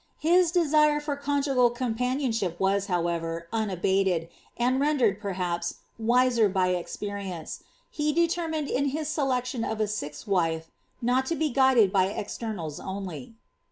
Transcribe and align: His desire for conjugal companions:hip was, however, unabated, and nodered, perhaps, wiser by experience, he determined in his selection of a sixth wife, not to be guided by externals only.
His 0.17 0.49
desire 0.51 0.99
for 0.99 1.15
conjugal 1.15 1.69
companions:hip 1.69 2.59
was, 2.59 2.87
however, 2.87 3.47
unabated, 3.53 4.29
and 4.57 4.79
nodered, 4.81 5.19
perhaps, 5.21 5.75
wiser 5.99 6.49
by 6.49 6.69
experience, 6.69 7.61
he 7.91 8.11
determined 8.11 8.67
in 8.67 8.85
his 8.85 9.07
selection 9.09 9.63
of 9.63 9.79
a 9.79 9.87
sixth 9.87 10.25
wife, 10.25 10.71
not 11.03 11.27
to 11.27 11.35
be 11.35 11.49
guided 11.51 11.93
by 11.93 12.05
externals 12.07 12.79
only. 12.79 13.35